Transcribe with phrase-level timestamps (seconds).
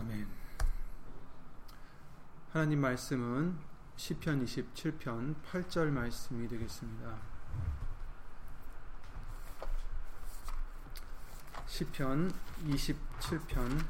[0.00, 0.26] 아멘.
[2.54, 3.58] 하나님 말씀은
[3.96, 7.18] 시편 27편 8절 말씀이 되겠습니다.
[11.66, 12.32] 시편
[12.64, 13.84] 27편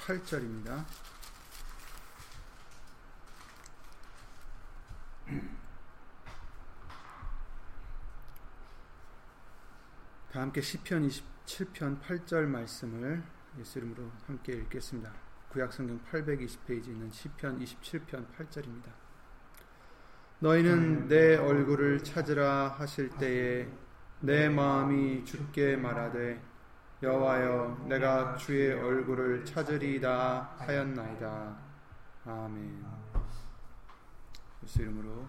[0.00, 0.84] 8절입니다.
[10.36, 13.22] 다 함께 시편 27편 8절 말씀을
[13.58, 15.10] 예수 이름으로 함께 읽겠습니다.
[15.48, 18.90] 구약 성경 820페이지 있는 시편 27편 8절입니다.
[20.40, 23.66] 너희는 내 얼굴을 찾으라 하실 때에
[24.20, 26.38] 내 마음이 주께 말하되
[27.02, 31.56] 여호와여 내가 주의 얼굴을 찾으리다 하였나이다.
[32.26, 32.84] 아멘.
[34.64, 35.26] 예수 이름으로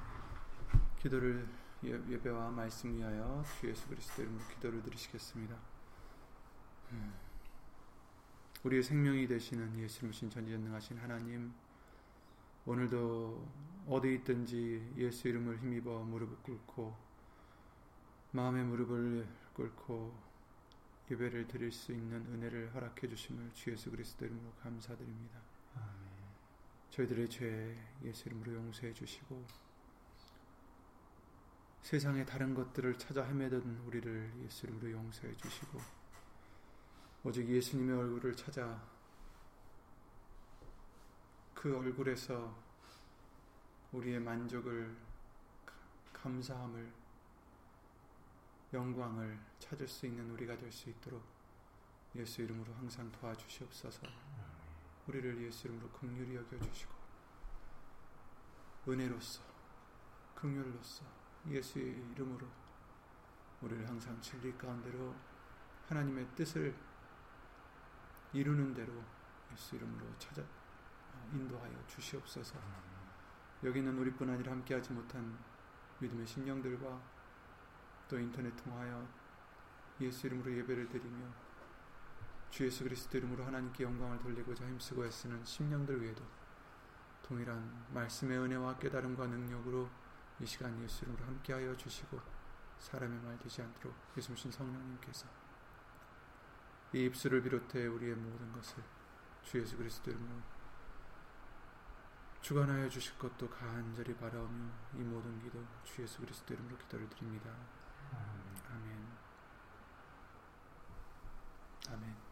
[0.99, 1.47] 기도를
[1.83, 5.55] 예배와 말씀 위하여 주 예수 그리스도 이름으로 기도를 드리시겠습니다.
[6.91, 7.13] 음.
[8.63, 11.53] 우리의 생명이 되시는 예수님신 전지전능하신 하나님
[12.65, 13.47] 오늘도
[13.87, 16.95] 어디 있든지 예수 이름을 힘입어 무릎을 꿇고
[18.31, 20.27] 마음의 무릎을 꿇고
[21.09, 25.39] 예배를 드릴 수 있는 은혜를 허락해 주심을 주 예수 그리스도 이름으로 감사드립니다.
[25.75, 25.95] 아멘.
[26.89, 29.45] 저희들의 죄 예수 이름으로 용서해 주시고
[31.81, 35.79] 세상의 다른 것들을 찾아 헤매던 우리를 예수 이름으로 용서해 주시고
[37.23, 38.81] 오직 예수님의 얼굴을 찾아
[41.53, 42.55] 그 얼굴에서
[43.93, 44.95] 우리의 만족을
[46.13, 46.93] 감사함을
[48.73, 51.23] 영광을 찾을 수 있는 우리가 될 수 있도록
[52.15, 54.01] 예수 이름으로 항상 도와주시옵소서.
[55.07, 56.93] 우리를 예수 이름으로 긍휼히 여겨 주시고
[58.87, 59.41] 은혜로서
[60.35, 61.05] 긍휼로서
[61.47, 62.47] 예수의 이름으로
[63.61, 65.15] 우리를 항상 진리 가운데로
[65.87, 66.75] 하나님의 뜻을
[68.33, 68.93] 이루는 대로
[69.51, 70.43] 예수 이름으로 찾아
[71.33, 72.59] 인도하여 주시옵소서.
[73.63, 75.37] 여기는 우리뿐 아니라 함께하지 못한
[75.99, 77.01] 믿음의 심령들과
[78.07, 79.07] 또 인터넷 통하여
[79.99, 81.25] 예수 이름으로 예배를 드리며
[82.49, 86.23] 주 예수 그리스도 이름으로 하나님께 영광을 돌리고자 힘쓰고 애쓰는 심령들 위에도
[87.23, 89.89] 동일한 말씀의 은혜와 깨달음과 능력으로
[90.39, 92.19] 이 시간 예수 이름으로 함께하여 주시고
[92.77, 95.27] 사람의 말 되지 않도록 예수님 성령님께서
[96.93, 98.83] 이 입술을 비롯해 우리의 모든 것을
[99.43, 100.41] 주 예수 그리스도 이름으로
[102.41, 107.49] 주관하여 주실 것도 간절히 바라오며 이 모든 기도 주 예수 그리스도 이름으로 기도를 드립니다.
[108.69, 109.07] 아멘.
[111.89, 112.26] 아멘.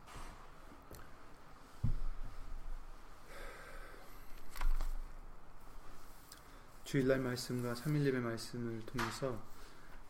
[6.85, 9.41] 주일날 말씀과 3일 예배 말씀을 통해서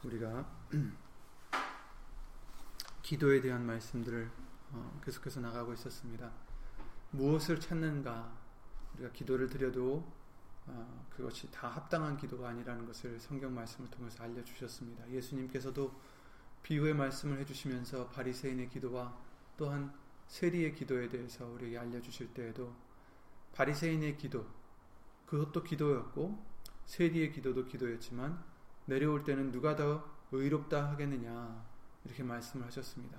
[0.03, 0.45] 우리가
[3.01, 4.29] 기도에 대한 말씀들을
[4.71, 6.29] 어, 계속해서 나가고 있었습니다.
[7.11, 8.37] 무엇을 찾는가?
[8.93, 10.05] 우리가 기도를 드려도
[10.67, 15.09] 어, 그것이 다 합당한 기도가 아니라는 것을 성경 말씀을 통해서 알려주셨습니다.
[15.11, 15.97] 예수님께서도
[16.61, 19.17] 비유의 말씀을 해주시면서 바리새인의 기도와
[19.55, 19.93] 또한
[20.27, 22.75] 세리의 기도에 대해서 우리에게 알려주실 때에도
[23.53, 24.45] 바리새인의 기도
[25.25, 26.54] 그것도 기도였고
[26.85, 28.43] 세리의 기도도 기도였지만
[28.85, 31.65] 내려올 때는 누가 더 의롭다 하겠느냐
[32.03, 33.17] 이렇게 말씀을 하셨습니다.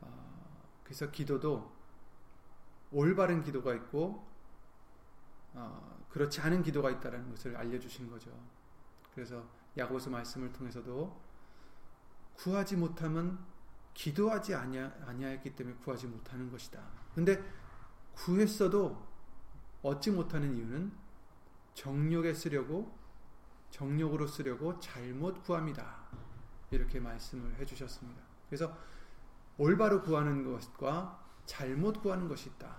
[0.00, 1.72] 어, 그래서 기도도
[2.90, 4.26] 올바른 기도가 있고
[5.54, 8.30] 어, 그렇지 않은 기도가 있다는 것을 알려주신 거죠.
[9.14, 9.46] 그래서
[9.76, 11.20] 야고보서 말씀을 통해서도
[12.34, 13.38] 구하지 못하면
[13.94, 16.82] 기도하지 아니하, 아니하였기 때문에 구하지 못하는 것이다.
[17.14, 17.42] 근데
[18.12, 19.06] 구했어도
[19.82, 20.92] 얻지 못하는 이유는
[21.74, 22.96] 정욕에 쓰려고
[23.70, 25.96] 정욕으로 쓰려고 잘못 구합니다.
[26.70, 28.22] 이렇게 말씀을 해주셨습니다.
[28.48, 28.76] 그래서
[29.58, 32.76] 올바로 구하는 것과 잘못 구하는 것이 있다.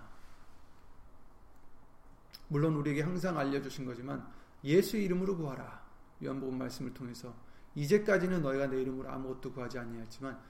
[2.48, 4.26] 물론 우리에게 항상 알려주신 거지만
[4.64, 5.82] 예수 이름으로 구하라.
[6.22, 7.34] 요한복음 말씀을 통해서
[7.74, 10.40] 이제까지는 너희가 내 이름으로 아무것도 구하지 아니했지만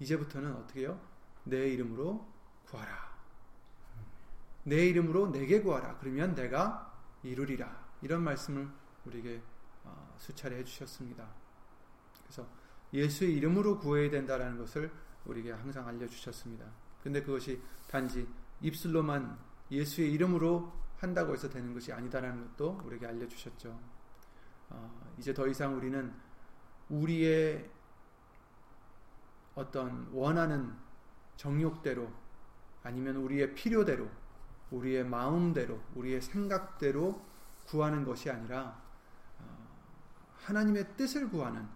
[0.00, 1.00] 이제부터는 어떻게 해요?
[1.44, 2.26] 내 이름으로
[2.66, 3.14] 구하라.
[4.64, 5.98] 내 이름으로 내게 구하라.
[5.98, 6.92] 그러면 내가
[7.22, 7.83] 이루리라.
[8.04, 8.68] 이런 말씀을
[9.06, 9.42] 우리에게
[9.82, 11.26] 어, 수차례 해주셨습니다.
[12.22, 12.46] 그래서
[12.92, 14.92] 예수의 이름으로 구해야 된다라는 것을
[15.24, 16.66] 우리에게 항상 알려주셨습니다.
[17.02, 18.28] 근데 그것이 단지
[18.60, 19.38] 입술로만
[19.70, 23.80] 예수의 이름으로 한다고 해서 되는 것이 아니다라는 것도 우리에게 알려주셨죠.
[24.68, 26.12] 어, 이제 더 이상 우리는
[26.90, 27.70] 우리의
[29.54, 30.74] 어떤 원하는
[31.36, 32.12] 정욕대로
[32.82, 34.10] 아니면 우리의 필요대로
[34.70, 37.33] 우리의 마음대로 우리의 생각대로
[37.66, 38.82] 구하는 것이 아니라
[39.38, 39.68] 어,
[40.36, 41.66] 하나님의 뜻을 구하는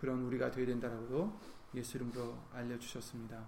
[0.00, 1.40] 그런 우리가 되어야 된다라고도
[1.74, 3.44] 예수 이름으로 알려주셨습니다.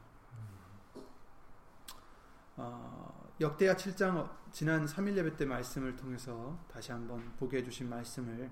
[2.56, 8.50] 어, 역대하 7장 지난 3일 예배 때 말씀을 통해서 다시 한번 보게 해주신 말씀을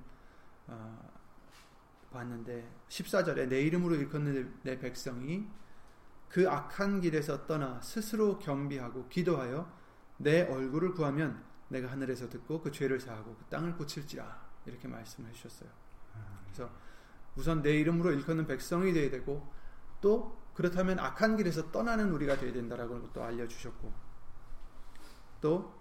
[0.67, 1.11] 어,
[2.11, 5.49] 봤는데 14절에 내 이름으로 일컫는 내 백성이
[6.29, 9.71] 그 악한 길에서 떠나 스스로 겸비하고 기도하여
[10.19, 11.43] 내 얼굴을 구하면
[11.75, 15.69] 내가 하늘에서 듣고 그 죄를 사하고 그 땅을 고칠지라 이렇게 말씀을 해주셨어요.
[16.45, 16.71] 그래서
[17.35, 19.53] 우선 내 이름으로 일컫는 백성이 되어야 되고
[20.01, 23.93] 또 그렇다면 악한 길에서 떠나는 우리가 되어야 된다라고 또 알려주셨고
[25.41, 25.75] 또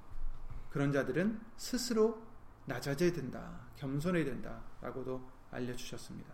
[0.71, 2.19] 그런 자들은 스스로
[2.65, 6.33] 낮아져야 된다 겸손해야 된다라고도 알려주셨습니다.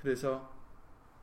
[0.00, 0.52] 그래서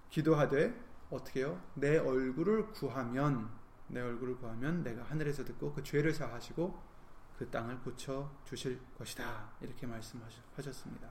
[0.10, 0.74] 기도하되
[1.12, 1.62] 어떻게요?
[1.76, 3.52] 내 얼굴을 구하면
[3.88, 6.93] 내 얼굴을 구하면 내가 하늘에서 듣고 그 죄를 사하시고
[7.38, 11.10] 그 땅을 고쳐 주실 것이다 이렇게 말씀하셨습니다.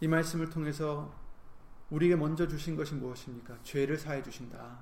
[0.00, 1.12] 이 말씀을 통해서
[1.90, 3.58] 우리에게 먼저 주신 것이 무엇입니까?
[3.62, 4.78] 죄를 사해 주신다.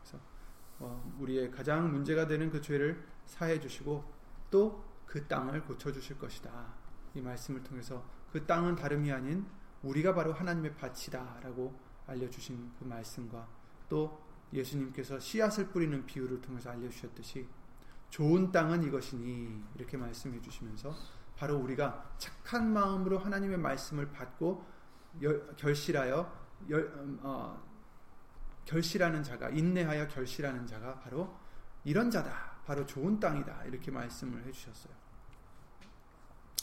[0.00, 0.18] 그래서
[0.78, 4.04] 어, 우리의 가장 문제가 되는 그 죄를 사해 주시고
[4.50, 6.74] 또 그 땅을 고쳐 주실 것이다.
[7.14, 9.46] 이 말씀을 통해서 그 땅은 다름이 아닌
[9.82, 13.48] 우리가 바로 하나님의 밭이다라고 알려 주신 그 말씀과
[13.88, 14.20] 또
[14.52, 17.48] 예수님께서 씨앗을 뿌리는 비유를 통해서 알려 주셨듯이
[18.10, 20.94] 좋은 땅은 이것이니 이렇게 말씀해 주시면서
[21.36, 24.64] 바로 우리가 착한 마음으로 하나님의 말씀을 받고
[25.56, 26.46] 결실하여
[27.20, 27.62] 어,
[28.64, 31.38] 결실하는 자가 인내하여 결실하는 자가 바로
[31.84, 32.56] 이런 자다.
[32.66, 33.64] 바로 좋은 땅이다.
[33.66, 34.92] 이렇게 말씀을 해주셨어요.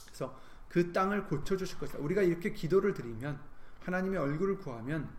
[0.05, 0.37] 그래서
[0.67, 1.99] 그 땅을 고쳐 주실 것이다.
[1.99, 3.39] 우리가 이렇게 기도를 드리면
[3.79, 5.09] 하나님의 얼굴을 구하면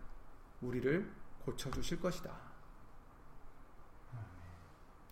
[0.61, 1.11] 우리를
[1.43, 2.44] 고쳐 주실 것이다.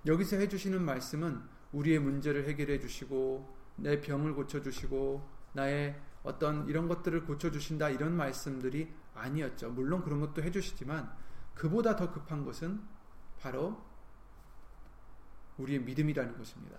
[0.05, 1.41] 여기서 해주시는 말씀은
[1.71, 8.15] 우리의 문제를 해결해 주시고 내 병을 고쳐 주시고 나의 어떤 이런 것들을 고쳐 주신다 이런
[8.15, 9.71] 말씀들이 아니었죠.
[9.71, 11.11] 물론 그런 것도 해주시지만
[11.53, 12.81] 그보다 더 급한 것은
[13.39, 13.83] 바로
[15.57, 16.77] 우리의 믿음이라는 것입니다.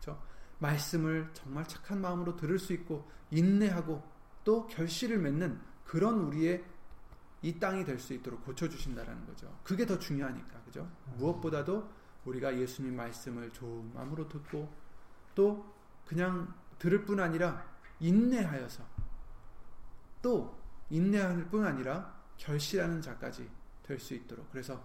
[0.00, 0.22] 그렇죠?
[0.58, 4.02] 말씀을 정말 착한 마음으로 들을 수 있고 인내하고
[4.44, 6.64] 또 결실을 맺는 그런 우리의
[7.44, 9.54] 이 땅이 될 수 있도록 고쳐주신다라는 거죠.
[9.62, 10.90] 그게 더 중요하니까, 그죠?
[11.18, 11.86] 무엇보다도
[12.24, 14.72] 우리가 예수님 말씀을 좋은 마음으로 듣고
[15.34, 15.74] 또
[16.06, 17.62] 그냥 들을 뿐 아니라
[18.00, 18.82] 인내하여서
[20.22, 20.58] 또
[20.88, 23.50] 인내할 뿐 아니라 결실하는 자까지
[23.82, 24.82] 될 수 있도록 그래서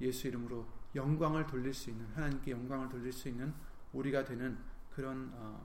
[0.00, 3.52] 예수 이름으로 영광을 돌릴 수 있는 하나님께 영광을 돌릴 수 있는
[3.92, 4.56] 우리가 되는
[4.94, 5.62] 그런 어,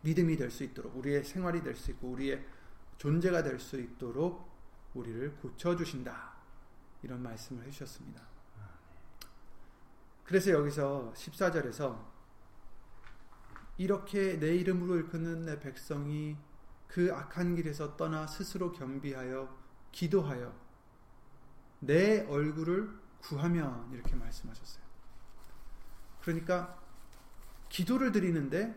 [0.00, 2.42] 믿음이 될 수 있도록 우리의 생활이 될 수 있고 우리의
[2.98, 4.50] 존재가 될 수 있도록
[4.94, 6.34] 우리를 고쳐주신다.
[7.02, 8.22] 이런 말씀을 해주셨습니다.
[10.24, 12.04] 그래서 여기서 14절에서
[13.78, 16.36] 이렇게 내 이름으로 일컫는 내 백성이
[16.88, 19.56] 그 악한 길에서 떠나 스스로 겸비하여
[19.92, 20.52] 기도하여
[21.80, 22.90] 내 얼굴을
[23.20, 24.84] 구하면 이렇게 말씀하셨어요.
[26.22, 26.80] 그러니까
[27.68, 28.74] 기도를 드리는데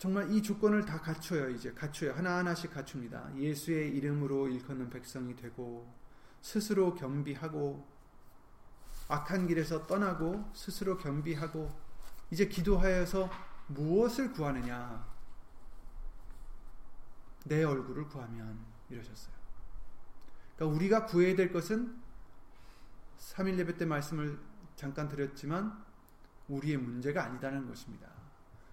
[0.00, 1.50] 정말 이 조건을 다 갖춰요.
[1.50, 2.14] 이제 갖춰요.
[2.14, 3.36] 하나하나씩 갖춥니다.
[3.36, 5.92] 예수의 이름으로 일컫는 백성이 되고
[6.40, 7.86] 스스로 겸비하고
[9.08, 11.70] 악한 길에서 떠나고 스스로 겸비하고
[12.30, 13.28] 이제 기도하여서
[13.66, 15.06] 무엇을 구하느냐?
[17.44, 19.34] 내 얼굴을 구하면 이러셨어요.
[20.56, 21.94] 그러니까 우리가 구해야 될 것은
[23.18, 24.38] 3일 예배 때 말씀을
[24.76, 25.84] 잠깐 드렸지만
[26.48, 28.19] 우리의 문제가 아니다는 것입니다.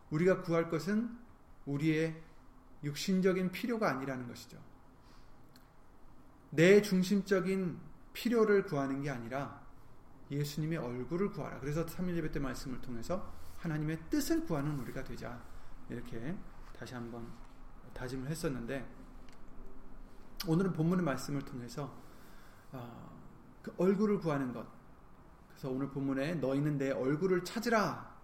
[0.09, 1.17] 우리가 구할 것은
[1.65, 2.21] 우리의
[2.83, 4.57] 육신적인 필요가 아니라는 것이죠.
[6.49, 7.77] 내 중심적인
[8.13, 9.61] 필요를 구하는 게 아니라
[10.31, 11.59] 예수님의 얼굴을 구하라.
[11.59, 15.41] 그래서 3일 예배 때 말씀을 통해서 하나님의 뜻을 구하는 우리가 되자.
[15.89, 16.35] 이렇게
[16.77, 17.27] 다시 한번
[17.93, 18.87] 다짐을 했었는데
[20.47, 21.91] 오늘은 본문의 말씀을 통해서
[22.71, 23.17] 어,
[23.61, 24.67] 그 얼굴을 구하는 것
[25.49, 28.16] 그래서 오늘 본문에 너희는 내 얼굴을 찾으라.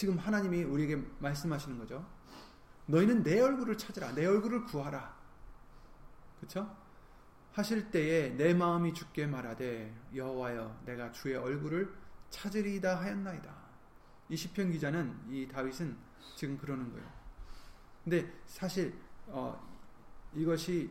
[0.00, 2.08] 지금 하나님이 우리에게 말씀하시는 거죠.
[2.86, 4.14] 너희는 내 얼굴을 찾으라.
[4.14, 5.14] 내 얼굴을 구하라.
[6.38, 6.74] 그렇죠?
[7.52, 11.94] 하실 때에 내 마음이 죽게 말하되 여호와여 내가 주의 얼굴을
[12.30, 13.54] 찾으리다 하였나이다.
[14.30, 15.94] 이 시편 기자는 이 다윗은
[16.34, 17.06] 지금 그러는 거예요.
[18.02, 19.62] 근데 사실 어,
[20.32, 20.90] 이것이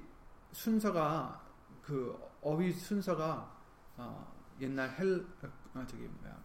[0.51, 1.43] 순서가
[1.81, 3.57] 그 어휘 순서가
[3.97, 5.25] 어, 옛날 헬
[5.73, 6.39] 아, 저기 뭐야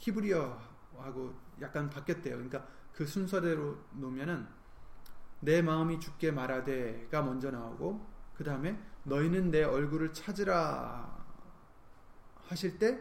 [0.00, 2.34] 히브리어 하고 약간 바뀌었대요.
[2.34, 4.46] 그러니까 그 순서대로 놓으면은
[5.40, 11.18] 내 마음이 죽게 말하되가 먼저 나오고 그 다음에 너희는 내 얼굴을 찾으라
[12.46, 12.98] 하실 때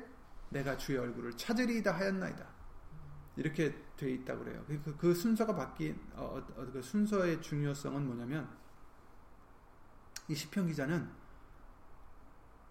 [0.49, 2.45] 내가 주의 얼굴을 찾으리다 하였나이다.
[3.35, 4.63] 이렇게 돼 있다고 그래요.
[4.67, 8.49] 그, 그 순서가 바뀐 어, 어, 그 순서의 중요성은 뭐냐면
[10.27, 11.09] 이 시편 기자는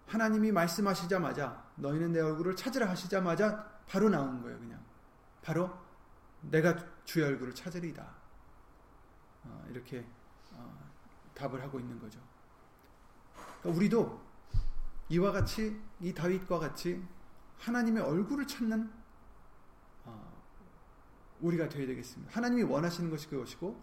[0.07, 4.57] 하나님이 말씀하시자마자 너희는 내 얼굴을 찾으라 하시자마자 바로 나온 거예요.
[4.59, 4.78] 그냥
[5.41, 5.69] 바로
[6.41, 8.15] 내가 주의 얼굴을 찾으리다.
[9.45, 10.05] 어, 이렇게
[10.51, 10.91] 어,
[11.33, 12.19] 답을 하고 있는 거죠.
[13.61, 14.21] 그러니까 우리도
[15.09, 17.03] 이와 같이 이 다윗과 같이
[17.57, 18.91] 하나님의 얼굴을 찾는
[20.05, 20.43] 어,
[21.41, 22.31] 우리가 되어야 되겠습니다.
[22.33, 23.81] 하나님이 원하시는 것이 그것이고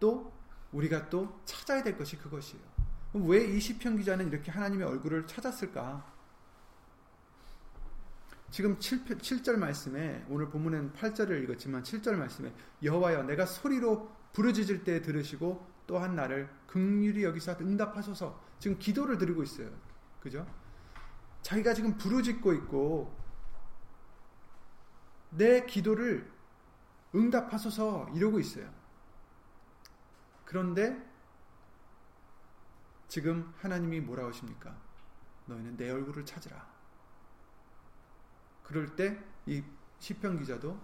[0.00, 0.32] 또
[0.72, 2.64] 우리가 또 찾아야 될 것이 그것이에요.
[3.14, 6.11] 왜 이 시편 기자는 이렇게 하나님의 얼굴을 찾았을까?
[8.52, 15.00] 지금 7, 7절 말씀에 오늘 본문은 8절을 읽었지만 7절 말씀에 여호와여 내가 소리로 부르짖을 때
[15.00, 19.70] 들으시고 또한 나를 극률이 여기서 응답하소서 지금 기도를 드리고 있어요.
[20.20, 20.46] 그죠?
[21.40, 23.16] 자기가 지금 부르짖고 있고
[25.30, 26.30] 내 기도를
[27.14, 28.70] 응답하소서 이러고 있어요.
[30.44, 31.02] 그런데
[33.08, 34.76] 지금 하나님이 뭐라 하십니까?
[35.46, 36.71] 너희는 내 얼굴을 찾으라.
[38.62, 39.62] 그럴 때 이
[39.98, 40.78] 시편 기자도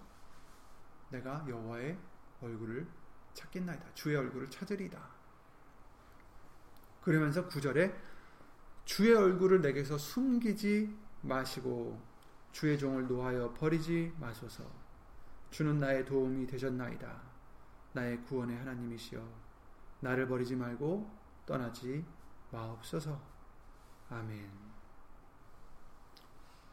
[1.11, 1.99] 내가 여호와의
[2.43, 2.87] 얼굴을
[3.35, 3.95] 찾겠나이다.
[3.95, 4.99] 주의 얼굴을 찾으리다.
[7.03, 7.95] 그러면서 구절에
[8.85, 12.01] 주의 얼굴을 내게서 숨기지 마시고
[12.53, 14.65] 주의 종을 노하여 버리지 마소서.
[15.51, 17.23] 주는 나의 도움이 되셨나이다.
[17.93, 19.27] 나의 구원의 하나님이시여.
[20.01, 21.11] 나를 버리지 말고
[21.47, 22.05] 떠나지
[22.51, 23.21] 마옵소서.
[24.11, 24.51] 아멘.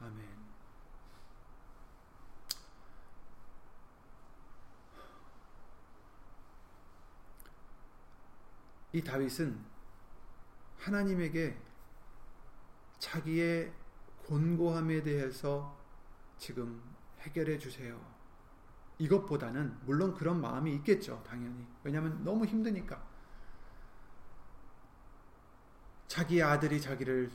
[0.01, 0.45] 아멘.
[8.96, 9.60] 이 다윗은
[10.78, 11.54] 하나님에게
[12.98, 13.74] 자기의
[14.25, 15.78] 곤고함에 대해서
[16.38, 16.82] 지금
[17.20, 18.00] 해결해 주세요.
[18.98, 21.68] 이것보다는 물론 그런 마음이 있겠죠, 당연히.
[21.84, 23.06] 왜냐하면 너무 힘드니까.
[26.08, 27.30] 자기 아들이 자기를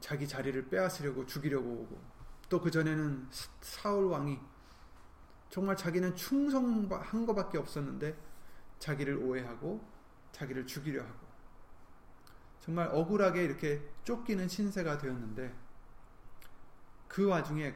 [0.00, 2.00] 자기 자리를 빼앗으려고 죽이려고 오고
[2.48, 3.28] 또 그 전에는
[3.60, 4.40] 사울 왕이
[5.50, 8.23] 정말 자기는 충성한 것밖에 없었는데
[8.84, 9.82] 자기를 오해하고
[10.32, 11.26] 자기를 죽이려 하고
[12.60, 15.54] 정말 억울하게 이렇게 쫓기는 신세가 되었는데
[17.08, 17.74] 그 와중에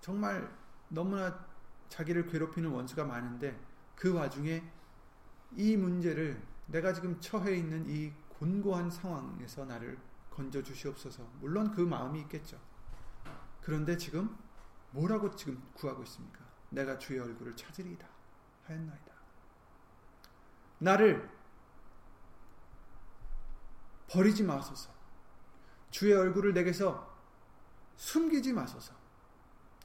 [0.00, 0.48] 정말
[0.88, 1.44] 너무나
[1.88, 3.58] 자기를 괴롭히는 원수가 많은데
[3.96, 4.62] 그 와중에
[5.56, 9.98] 이 문제를 내가 지금 처해 있는 이 곤고한 상황에서 나를
[10.30, 11.28] 건져 주시옵소서.
[11.40, 12.60] 물론 그 마음이 있겠죠.
[13.62, 14.36] 그런데 지금
[14.92, 16.44] 뭐라고 지금 구하고 있습니까?
[16.70, 18.06] 내가 주의 얼굴을 찾으리이다
[18.66, 19.15] 하였나이다.
[20.78, 21.30] 나를
[24.08, 24.90] 버리지 마소서.
[25.90, 27.14] 주의 얼굴을 내게서
[27.96, 28.94] 숨기지 마소서.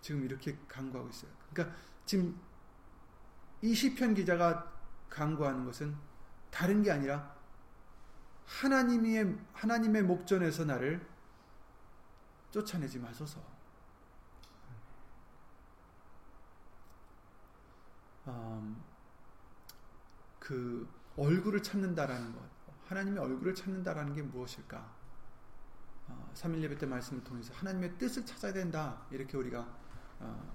[0.02, 1.32] 지금 이렇게 강구하고 있어요.
[1.52, 2.40] 그러니까 지금
[3.62, 4.72] 이 시편 기자가
[5.10, 5.96] 강구하는 것은
[6.50, 7.36] 다른 게 아니라
[8.46, 11.08] 하나님의 하나님의 목전에서 나를
[12.52, 13.40] 쫓아내지 마소서.
[18.28, 18.84] 음,
[20.52, 22.42] 그 얼굴을 찾는다라는 것,
[22.88, 24.94] 하나님의 얼굴을 찾는다라는 게 무엇일까?
[26.10, 29.02] 어, 3일 예배 때 말씀을 통해서 하나님의 뜻을 찾아야 된다.
[29.12, 29.66] 이렇게 우리가
[30.20, 30.54] 어,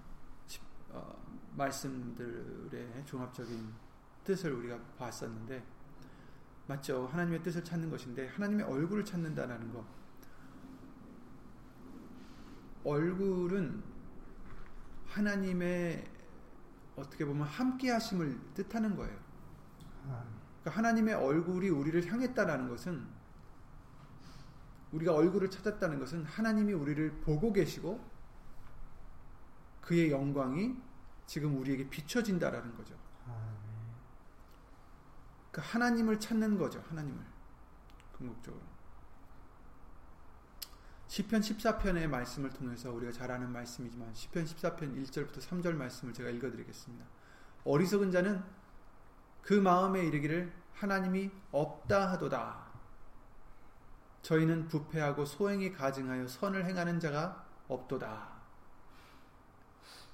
[0.91, 3.73] 어, 말씀들의 종합적인
[4.23, 5.65] 뜻을 우리가 봤었는데
[6.67, 7.07] 맞죠?
[7.07, 9.83] 하나님의 뜻을 찾는 것인데 하나님의 얼굴을 찾는다라는 것.
[12.85, 13.83] 얼굴은
[15.07, 16.07] 하나님의
[16.97, 19.26] 어떻게 보면 함께 하심을 뜻하는 거예요.
[20.07, 23.07] 그러니까 하나님의 얼굴이 우리를 향했다라는 것은
[24.93, 28.03] 우리가 얼굴을 찾았다는 것은 하나님이 우리를 보고 계시고
[29.81, 30.77] 그의 영광이
[31.27, 32.97] 지금 우리에게 비춰진다라는 거죠.
[35.51, 36.85] 그러니까 하나님을 찾는 거죠.
[36.89, 37.25] 하나님을
[38.13, 38.63] 궁극적으로.
[41.09, 46.51] 시편 14편의 말씀을 통해서 우리가 잘 아는 말씀이지만 시편 14편 1절부터 3절 말씀을 제가 읽어
[46.51, 47.05] 드리겠습니다.
[47.65, 48.43] 어리석은 자는
[49.47, 52.67] 그 마음에 이르기를 하나님이 없다 하도다.
[54.23, 58.29] 저희는 부패하고 소행이 가증하여 선을 행하는 자가 없도다.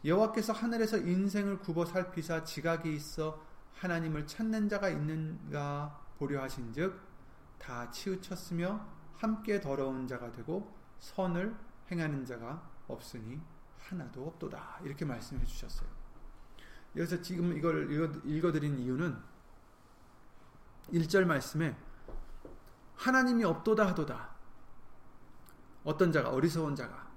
[0.05, 3.43] 여호와께서 하늘에서 인생을 굽어 살피사 지각이 있어
[3.77, 7.01] 하나님을 찾는 자가 있는가 보려 하신즉
[7.59, 8.87] 다 치우쳤으며
[9.17, 11.57] 함께 더러운 자가 되고 선을
[11.91, 13.41] 행하는 자가 없으니
[13.79, 14.81] 하나도 없도다.
[14.85, 16.02] 이렇게 말씀해 주셨어요.
[16.97, 17.91] 여기서 지금 이걸
[18.25, 19.17] 읽어 드린 이유는
[20.93, 21.77] 1절 말씀에
[22.97, 24.31] 하나님이 없도다 하도다.
[25.85, 27.11] 어떤 자가 어리석은 자가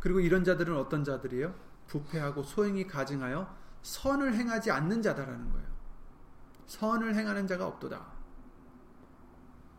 [0.00, 1.54] 그리고 이런 자들은 어떤 자들이에요?
[1.86, 5.66] 부패하고 소행이 가증하여 선을 행하지 않는 자다라는 거예요.
[6.66, 8.04] 선을 행하는 자가 없도다.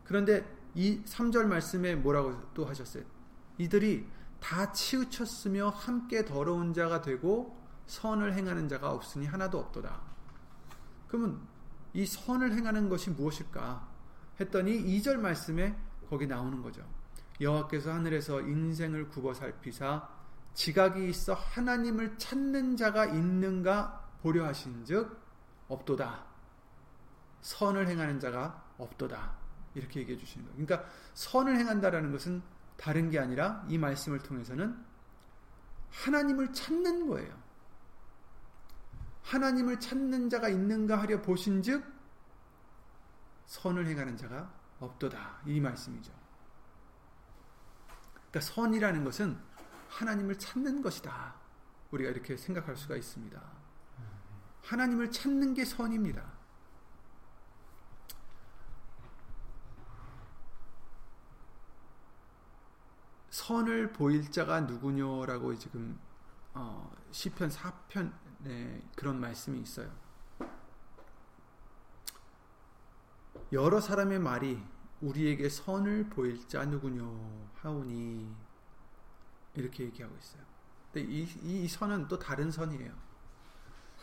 [0.04, 3.04] 그런데 이 3절 말씀에 뭐라고 또 하셨어요?
[3.58, 4.06] 이들이
[4.40, 10.00] 다 치우쳤으며 함께 더러운 자가 되고 선을 행하는 자가 없으니 하나도 없도다.
[11.08, 11.40] 그러면
[11.92, 13.88] 이 선을 행하는 것이 무엇일까?
[14.40, 15.76] 했더니 2절 말씀에
[16.08, 16.82] 거기 나오는 거죠.
[17.40, 20.08] 여호와께서 하늘에서 인생을 굽어 살피사
[20.54, 25.20] 지각이 있어 하나님을 찾는 자가 있는가 보려 하신즉
[25.68, 26.24] 없도다.
[27.40, 29.36] 선을 행하는 자가 없도다.
[29.74, 30.66] 이렇게 얘기해 주시는 거예요.
[30.66, 32.42] 그러니까 선을 행한다라는 것은
[32.76, 34.76] 다른 게 아니라 이 말씀을 통해서는
[35.90, 37.43] 하나님을 찾는 거예요.
[39.24, 41.84] 하나님을 찾는 자가 있는가 하려 보신즉
[43.46, 45.40] 선을 행하는 자가 없도다.
[45.46, 46.12] 이 말씀이죠.
[48.30, 49.38] 그러니까 선이라는 것은
[49.88, 51.34] 하나님을 찾는 것이다.
[51.90, 53.40] 우리가 이렇게 생각할 수가 있습니다.
[54.62, 56.32] 하나님을 찾는 게 선입니다.
[63.30, 65.98] 선을 보일 자가 누구냐라고 지금
[66.54, 69.90] 어, 시편 4편에 그런 말씀이 있어요.
[73.52, 74.62] 여러 사람의 말이
[75.00, 78.34] 우리에게 선을 보일 자 누구뇨 하오니
[79.54, 80.42] 이렇게 얘기하고 있어요.
[80.92, 82.92] 근데 이, 이 선은 또 다른 선이에요.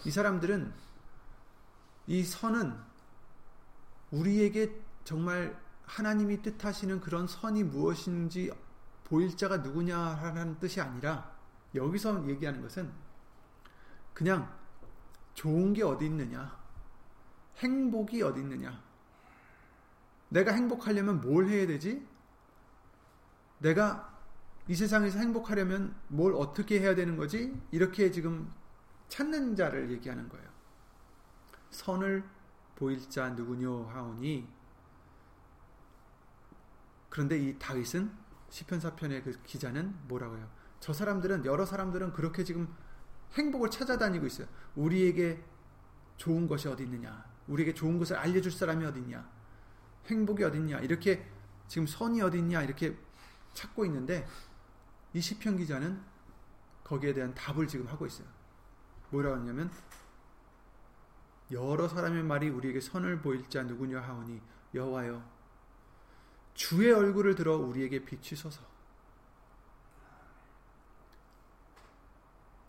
[0.06, 0.74] 이 사람들은
[2.08, 2.78] 이 선은
[4.12, 8.52] 우리에게 정말 하나님이 뜻하시는 그런 선이 무엇인지
[9.06, 11.31] 보일 자가 누구냐라는 뜻이 아니라
[11.76, 12.92] 여기서 얘기하는 것은
[14.14, 14.54] 그냥
[15.34, 16.60] 좋은 게 어디 있느냐,
[17.58, 18.82] 행복이 어디 있느냐,
[20.30, 22.06] 내가 행복하려면 뭘 해야 되지?
[23.60, 24.20] 내가
[24.68, 27.60] 이 세상에서 행복하려면 뭘 어떻게 해야 되는 거지?
[27.72, 28.52] 이렇게 지금
[29.08, 30.50] 찾는 자를 얘기하는 거예요.
[31.72, 32.24] 선을
[32.76, 34.48] 보일 자 누구뇨 하오니
[37.10, 38.12] 그런데 이 다윗은
[38.50, 40.50] 시편 사편의 그 기자는 뭐라고요?
[40.82, 42.68] 저 사람들은 여러 사람들은 그렇게 지금
[43.34, 44.48] 행복을 찾아다니고 있어요.
[44.76, 45.42] 우리에게
[46.18, 47.24] 좋은 것이 어디 있느냐?
[47.48, 49.30] 우리에게 좋은 것을 알려줄 사람이 어디 있냐?
[50.08, 50.80] 행복이 어디 있냐?
[50.80, 51.26] 이렇게
[51.68, 52.64] 지금 선이 어디 있냐?
[52.64, 52.98] 이렇게
[53.54, 54.28] 찾고 있는데
[55.14, 56.02] 이 시편 기자는
[56.84, 58.28] 거기에 대한 답을 지금 하고 있어요.
[59.12, 59.70] 뭐라고 하냐면
[61.52, 64.42] 여러 사람의 말이 우리에게 선을 보일 자 누구냐 하오니
[64.74, 65.24] 여호와여
[66.56, 68.72] 주의 얼굴을 들어 우리에게 비추소서.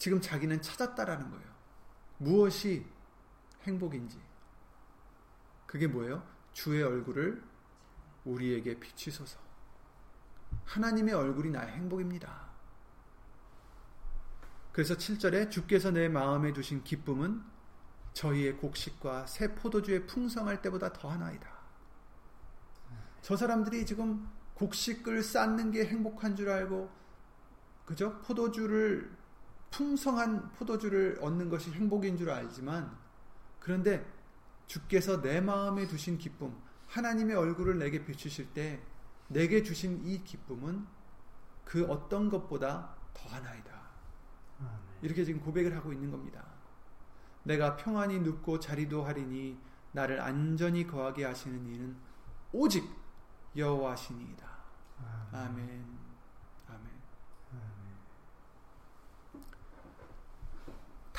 [0.03, 1.47] 지금 자기는 찾았다라는 거예요.
[2.19, 2.85] 무엇이
[3.63, 4.21] 행복인지.
[5.65, 6.27] 그게 뭐예요?
[6.53, 7.41] 주의 얼굴을
[8.25, 9.39] 우리에게 비추소서.
[10.65, 12.51] 하나님의 얼굴이 나의 행복입니다.
[14.73, 17.41] 그래서 7절에 주께서 내 마음에 두신 기쁨은
[18.13, 21.49] 저희의 곡식과 새 포도주의 풍성할 때보다 더하나이다.
[23.21, 26.91] 저 사람들이 지금 곡식을 쌓는 게 행복한 줄 알고
[27.87, 28.21] 그죠?
[28.23, 29.22] 포도주를
[29.73, 32.97] 풍성한 포도주를 얻는 것이 행복인 줄 알지만
[33.59, 34.07] 그런데
[34.67, 36.55] 주께서 내 마음에 두신 기쁨
[36.87, 38.81] 하나님의 얼굴을 내게 비추실 때
[39.29, 40.87] 내게 주신 이 기쁨은
[41.65, 43.73] 그 어떤 것보다 더하나이다.
[45.01, 46.45] 이렇게 지금 고백을 하고 있는 겁니다.
[47.45, 49.59] 내가 평안히 눕고 자리도 하리니
[49.93, 51.97] 나를 안전히 거하게 하시는 이는
[52.53, 52.89] 오직
[53.57, 54.47] 여호와시니이다.
[55.33, 55.45] 아멘.
[55.45, 56.02] 아멘.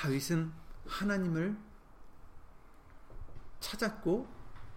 [0.04, 0.52] 다윗은
[0.86, 1.58] 하나님을
[3.62, 4.28] 찾았고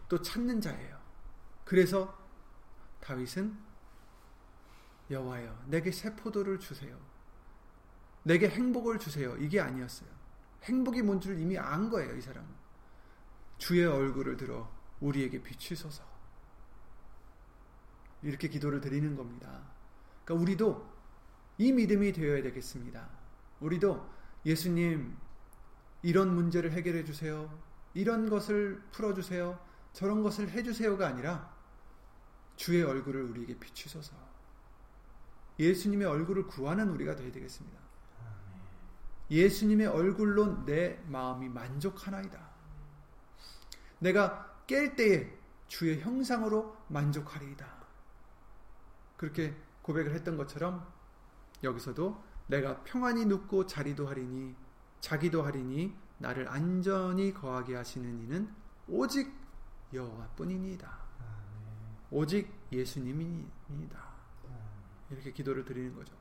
[0.09, 0.97] 또 찾는 자예요.
[1.65, 2.17] 그래서
[3.01, 3.59] 다윗은
[5.11, 6.97] 여호와여 내게 새 포도를 주세요.
[8.23, 9.37] 내게 행복을 주세요.
[9.39, 10.09] 이게 아니었어요.
[10.63, 12.49] 행복이 뭔 줄 이미 안 거예요, 이 사람은.
[13.59, 16.05] 주의 얼굴을 들어 우리에게 비추소서.
[18.23, 19.61] 이렇게 기도를 드리는 겁니다.
[20.25, 20.97] 그러니까 우리도
[21.59, 23.09] 이 믿음이 되어야 되겠습니다.
[23.59, 24.16] 우리도
[24.47, 25.17] 예수님
[26.03, 27.51] 이런 문제를 해결해 주세요.
[27.95, 29.59] 이런 것을 풀어 주세요.
[29.93, 31.53] 저런 것을 해 주세요가 아니라
[32.55, 34.15] 주의 얼굴을 우리에게 비추소서.
[35.59, 37.79] 예수님의 얼굴을 구하는 우리가 되어야 되겠습니다.
[39.31, 42.39] 예수님의 얼굴로 내 마음이 만족하나이다.
[43.99, 47.67] 내가 깰 때에 주의 형상으로 만족하리이다.
[49.17, 50.87] 그렇게 고백을 했던 것처럼
[51.65, 54.55] 여기서도 내가 평안히 눕고 자리도 하리니
[55.01, 58.53] 자기도 하리니 나를 안전히 거하게 하시는 이는
[58.89, 59.33] 오직
[59.93, 61.07] 여호와뿐이니이다.
[62.11, 64.07] 오직 예수님이니이다.
[65.11, 66.15] 이렇게 기도를 드리는 거죠.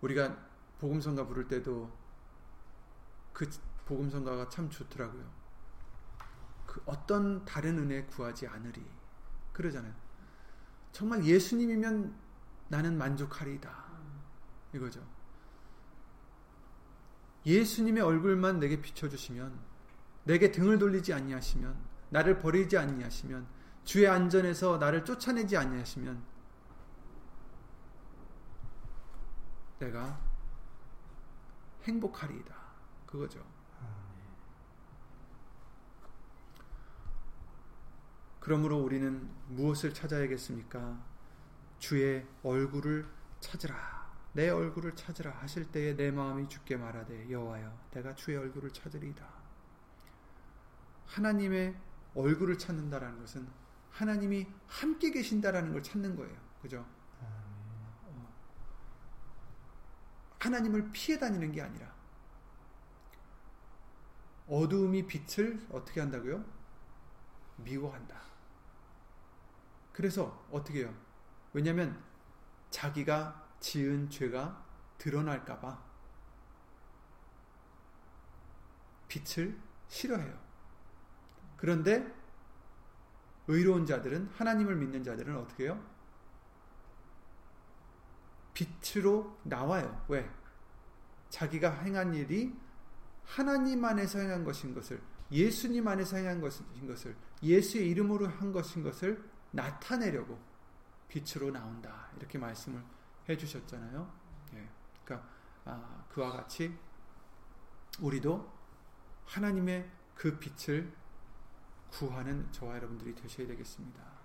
[0.00, 0.36] 우리가
[0.78, 1.90] 복음성가 부를 때도
[3.32, 3.48] 그
[3.86, 5.24] 복음성가가 참 좋더라고요.
[6.66, 8.84] 그 어떤 다른 은혜 구하지 않으리
[9.52, 9.92] 그러잖아요.
[10.92, 12.14] 정말 예수님이면
[12.68, 13.89] 나는 만족하리이다
[14.74, 15.04] 이거죠.
[17.46, 19.58] 예수님의 얼굴만 내게 비춰주시면
[20.24, 21.74] 내게 등을 돌리지 아니하시면
[22.10, 23.46] 나를 버리지 아니하시면
[23.84, 26.22] 주의 안전에서 나를 쫓아내지 아니하시면
[29.78, 30.20] 내가
[31.84, 32.54] 행복하리이다.
[33.06, 33.44] 그거죠.
[38.40, 40.98] 그러므로 우리는 무엇을 찾아야겠습니까?
[41.78, 43.06] 주의 얼굴을
[43.40, 43.99] 찾으라.
[44.32, 49.26] 내 얼굴을 찾으라 하실 때에 내 마음이 죽게 말하되 여호와여 내가 주의 얼굴을 찾으리이다.
[51.06, 51.76] 하나님의
[52.14, 53.48] 얼굴을 찾는다라는 것은
[53.90, 56.36] 하나님이 함께 계신다라는 걸 찾는 거예요.
[56.62, 56.86] 그죠?
[57.20, 58.32] 어.
[60.38, 61.92] 하나님을 피해 다니는 게 아니라
[64.46, 66.44] 어두움이 빛을 어떻게 한다고요?
[67.56, 68.20] 미워한다.
[69.92, 70.94] 그래서 어떻게 해요?
[71.52, 72.00] 왜냐하면
[72.70, 74.64] 자기가 지은 죄가
[74.98, 75.90] 드러날까봐
[79.08, 80.38] 빛을 싫어해요.
[81.56, 82.14] 그런데
[83.48, 85.82] 의로운 자들은 하나님을 믿는 자들은 어떻게 해요?
[88.54, 90.04] 빛으로 나와요.
[90.08, 90.30] 왜?
[91.28, 92.54] 자기가 행한 일이
[93.24, 99.22] 하나님 안에서 행한 것인 것을 예수님 안에서 행한 것인 것을 예수의 이름으로 한 것인 것을
[99.52, 100.38] 나타내려고
[101.08, 102.08] 빛으로 나온다.
[102.16, 102.82] 이렇게 말씀을
[103.28, 104.12] 해 주셨잖아요.
[104.54, 104.68] 예.
[105.04, 105.28] 그러니까
[105.64, 106.76] 아, 그와 같이
[108.00, 108.50] 우리도
[109.26, 110.92] 하나님의 그 빛을
[111.90, 114.20] 구하는 저와 여러분들이 되셔야 되겠습니다.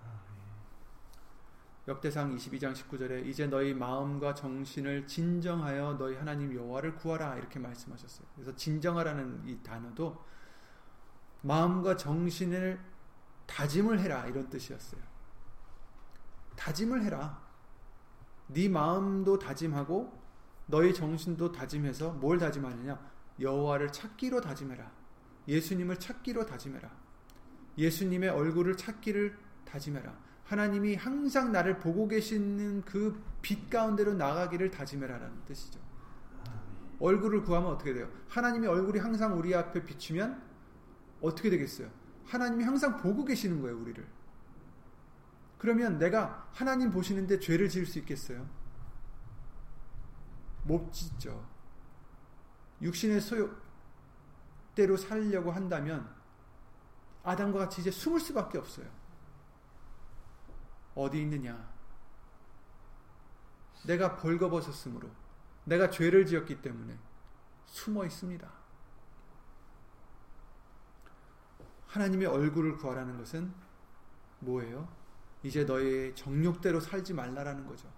[1.88, 8.26] 역대상 22장 19절에 이제 너희 마음과 정신을 진정하여 너희 하나님 여호와를 구하라 이렇게 말씀하셨어요.
[8.34, 10.24] 그래서 진정하라는 이 단어도
[11.42, 12.80] 마음과 정신을
[13.46, 15.00] 다짐을 해라 이런 뜻이었어요.
[16.56, 17.45] 다짐을 해라.
[18.48, 20.12] 네 마음도 다짐하고
[20.66, 22.98] 너희 정신도 다짐해서 뭘 다짐하느냐?
[23.40, 24.90] 여호와를 찾기로 다짐해라.
[25.48, 26.90] 예수님을 찾기로 다짐해라.
[27.78, 30.26] 예수님의 얼굴을 찾기를 다짐해라.
[30.44, 35.78] 하나님이 항상 나를 보고 계시는 그 빛 가운데로 나가기를 다짐해라라는 뜻이죠.
[36.98, 38.10] 얼굴을 구하면 어떻게 돼요?
[38.28, 40.42] 하나님의 얼굴이 항상 우리 앞에 비추면
[41.20, 41.88] 어떻게 되겠어요?
[42.24, 44.04] 하나님이 항상 보고 계시는 거예요, 우리를.
[45.58, 48.46] 그러면 내가 하나님 보시는데 죄를 지을 수 있겠어요?
[50.64, 51.46] 못 짓죠.
[52.82, 56.14] 육신의 소욕대로 살려고 한다면
[57.22, 58.88] 아담과 같이 이제 숨을 수밖에 없어요.
[60.94, 61.74] 어디 있느냐?
[63.86, 65.08] 내가 벌거벗었으므로
[65.64, 66.98] 내가 죄를 지었기 때문에
[67.66, 68.48] 숨어 있습니다.
[71.88, 73.52] 하나님의 얼굴을 구하라는 것은
[74.40, 74.88] 뭐예요?
[75.46, 77.88] 이제 너의 정욕대로 살지 말라라는 거죠.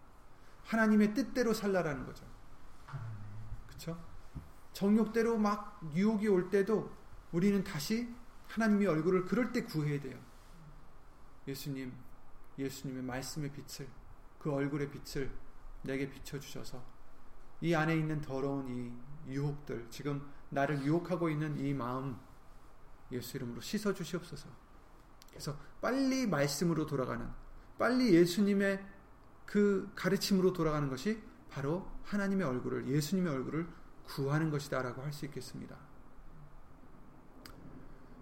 [0.65, 2.27] 하나님의 뜻대로 살라라는 거죠.
[3.67, 3.99] 그렇죠?
[4.75, 6.93] 정욕대로 막 유혹이 올 때도
[7.33, 8.15] 우리는 다시
[8.49, 10.19] 하나님의 얼굴을 그럴 때 구해야 돼요.
[11.47, 11.91] 예수님,
[12.59, 13.89] 예수님의 말씀의 빛을
[14.39, 15.31] 그 얼굴의 빛을
[15.83, 16.85] 내게 비춰 주셔서
[17.63, 22.19] 이 안에 있는 더러운 이 유혹들, 지금 나를 유혹하고 있는 이 마음
[23.11, 24.68] 예수 이름으로 씻어 주시옵소서.
[25.39, 27.25] 그래서 빨리 말씀으로 돌아가는
[27.79, 28.85] 빨리 예수님의
[29.47, 33.69] 그 가르침으로 돌아가는 것이 바로 하나님의 얼굴을 예수님의 얼굴을
[34.05, 35.77] 구하는 것이다라고 할 수 있겠습니다.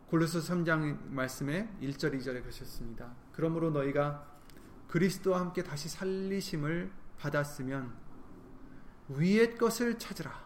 [0.08, 3.14] 골로새 3장 말씀에 1절 2절에 그러셨습니다.
[3.32, 4.38] 그러므로 너희가
[4.88, 7.94] 그리스도와 함께 다시 살리심을 받았으면
[9.08, 10.44] 위의 것을 찾으라.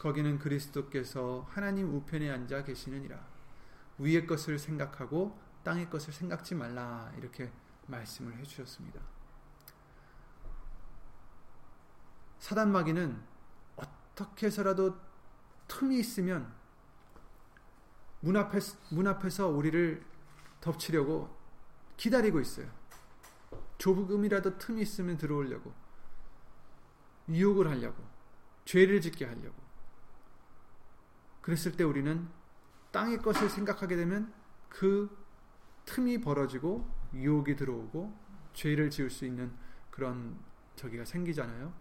[0.00, 3.37] 거기는 그리스도께서 하나님 우편에 앉아 계시느니라.
[3.98, 7.12] 위의 것을 생각하고 땅의 것을 생각지 말라.
[7.16, 7.52] 이렇게
[7.86, 9.00] 말씀을 해 주셨습니다.
[12.38, 13.20] 사단 마귀는
[13.76, 14.96] 어떻게 해서라도
[15.66, 16.52] 틈이 있으면
[18.20, 18.58] 문, 앞에,
[18.90, 20.04] 문 앞에서 우리를
[20.60, 21.36] 덮치려고
[21.96, 22.70] 기다리고 있어요.
[23.78, 25.72] 조금이라도 틈이 있으면 들어오려고
[27.28, 28.02] 유혹을 하려고
[28.64, 29.56] 죄를 짓게 하려고
[31.40, 32.28] 그랬을 때 우리는
[32.90, 34.32] 땅의 것을 생각하게 되면
[34.68, 35.08] 그
[35.84, 38.16] 틈이 벌어지고 유혹이 들어오고
[38.52, 39.52] 죄를 지을 수 있는
[39.90, 40.38] 그런
[40.76, 41.72] 저기가 생기잖아요.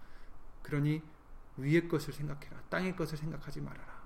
[0.63, 1.01] 그러니
[1.57, 2.61] 위의 것을 생각해라.
[2.69, 3.97] 땅의 것을 생각하지 말아라.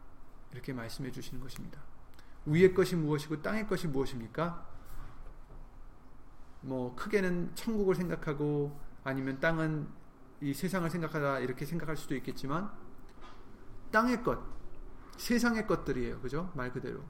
[0.51, 1.81] 이렇게 말씀해 주시는 것입니다.
[2.45, 4.67] 위의 것이 무엇이고 땅의 것이 무엇입니까?
[6.61, 9.87] 뭐 크게는 천국을 생각하고 아니면 땅은
[10.41, 12.71] 이 세상을 생각하다 이렇게 생각할 수도 있겠지만
[13.91, 14.39] 땅의 것,
[15.21, 16.19] 세상의 것들이에요.
[16.19, 16.51] 그죠?
[16.55, 17.03] 말 그대로.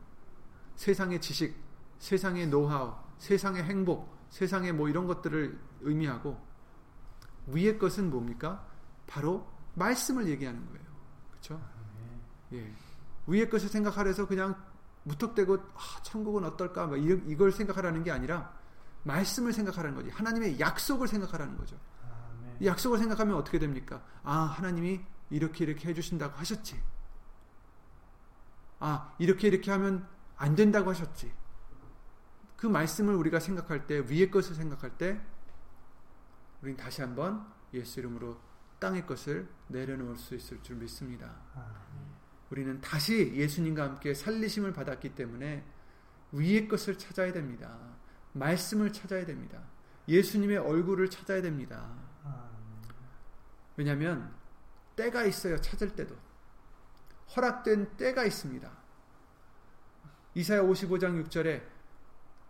[0.75, 1.55] 세상의 지식,
[1.99, 6.37] 세상의 노하우, 세상의 행복, 세상의 뭐 이런 것들을 의미하고
[7.47, 8.67] 위의 것은 뭡니까?
[9.07, 10.85] 바로 말씀을 얘기하는 거예요.
[11.29, 11.61] 그렇죠?
[12.51, 12.73] 예.
[13.27, 14.61] 위의 것을 생각하려서 그냥
[15.03, 16.87] 무턱대고 아, 천국은 어떨까?
[16.87, 18.53] 막 이걸 생각하라는 게 아니라
[19.03, 20.09] 말씀을 생각하라는 거지.
[20.09, 21.77] 하나님의 약속을 생각하라는 거죠.
[22.59, 24.03] 이 약속을 생각하면 어떻게 됩니까?
[24.23, 26.77] 아, 하나님이 이렇게 이렇게 해주신다고 하셨지.
[28.81, 31.31] 아, 이렇게 이렇게 하면 안 된다고 하셨지.
[32.57, 35.21] 그 말씀을 우리가 생각할 때, 위의 것을 생각할 때,
[36.61, 38.37] 우리는 다시 한번 예수 이름으로
[38.79, 41.31] 땅의 것을 내려놓을 수 있을 줄 믿습니다.
[42.49, 45.63] 우리는 다시 예수님과 함께 살리심을 받았기 때문에
[46.31, 47.77] 위의 것을 찾아야 됩니다.
[48.33, 49.61] 말씀을 찾아야 됩니다.
[50.07, 51.87] 예수님의 얼굴을 찾아야 됩니다.
[53.77, 54.33] 왜냐하면
[54.95, 55.61] 때가 있어요.
[55.61, 56.15] 찾을 때도.
[57.35, 58.69] 허락된 때가 있습니다.
[60.33, 61.61] 이사야 55장 6절에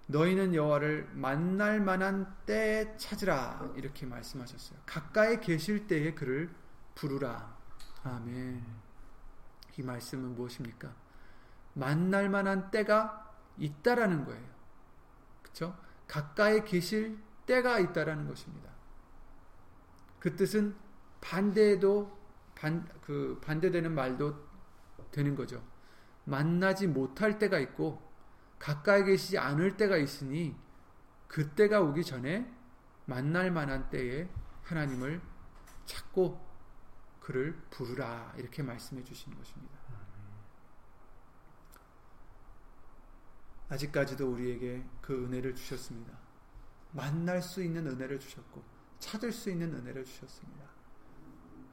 [0.08, 4.80] 너희는 여호와를 만날 만한 때에 찾으라 이렇게 말씀하셨어요.
[4.86, 6.54] 가까이 계실 때에 그를
[6.96, 7.58] 부르라.
[8.04, 8.64] 아멘.
[9.78, 10.94] 이 말씀은 무엇입니까?
[11.74, 14.50] 만날 만한 때가 있다라는 거예요.
[15.42, 15.78] 그렇죠?
[16.08, 18.70] 가까이 계실 때가 있다라는 것입니다.
[20.20, 20.76] 그 뜻은
[21.22, 22.20] 반대도
[22.56, 24.51] 반, 그 반대되는 말도
[25.12, 25.64] 되는 거죠.
[26.26, 28.02] 만나지 못할 때가 있고
[28.60, 30.56] 가까이 계시지 않을 때가 있으니
[31.28, 32.52] 그때가 오기 전에
[33.06, 34.30] 만날 만한 때에
[34.64, 35.22] 하나님을
[35.86, 36.40] 찾고
[37.20, 39.80] 그를 부르라 이렇게 말씀해 주시는 것입니다.
[43.70, 46.18] 아직까지도 우리에게 그 은혜를 주셨습니다.
[46.92, 48.62] 만날 수 있는 은혜를 주셨고
[49.00, 50.66] 찾을 수 있는 은혜를 주셨습니다.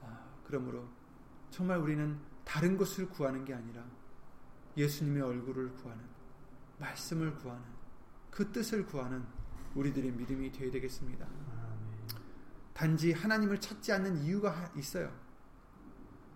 [0.02, 0.88] 아, 그러므로
[1.50, 2.18] 정말 우리는
[2.48, 3.84] 다른 것을 구하는 게 아니라
[4.74, 6.02] 예수님의 얼굴을 구하는
[6.78, 7.62] 말씀을 구하는
[8.30, 9.22] 그 뜻을 구하는
[9.74, 11.26] 우리들의 믿음이 되어야 되겠습니다.
[12.72, 15.12] 단지 하나님을 찾지 않는 이유가 있어요.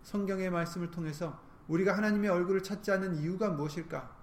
[0.02, 4.14] 성경의 말씀을 통해서 우리가 하나님의 얼굴을 찾지 않는 이유가 무엇일까?